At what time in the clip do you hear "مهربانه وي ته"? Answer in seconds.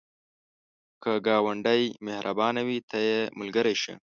2.07-2.97